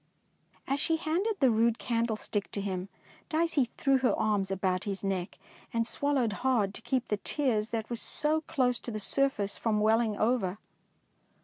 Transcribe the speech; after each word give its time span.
As 0.67 0.79
she 0.79 0.97
handed 0.97 1.35
the 1.39 1.51
rude 1.51 1.77
candlestick 1.77 2.49
DICEY 2.49 2.67
LANGSTON 2.71 2.89
to 3.29 3.39
him, 3.39 3.39
Dicey 3.45 3.69
threw 3.77 3.97
her 3.99 4.17
arms 4.17 4.49
about 4.49 4.85
his 4.85 5.03
neck 5.03 5.37
and 5.71 5.85
swallowed 5.85 6.33
hard 6.41 6.73
to 6.73 6.81
keep 6.81 7.07
the 7.09 7.17
tears 7.17 7.69
that 7.69 7.87
were 7.87 7.95
so 7.95 8.41
close 8.47 8.79
to 8.79 8.89
the 8.89 8.99
surface 8.99 9.57
from 9.57 9.79
welling 9.79 10.17
over. 10.17 10.57